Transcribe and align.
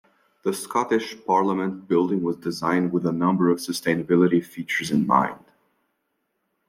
The 0.41 0.51
Scottish 0.51 1.15
Parliament 1.27 1.87
Building 1.87 2.23
was 2.23 2.37
designed 2.37 2.91
with 2.91 3.05
a 3.05 3.11
number 3.11 3.49
of 3.51 3.59
sustainability 3.59 4.43
features 4.43 4.89
in 4.89 5.05
mind. 5.05 5.45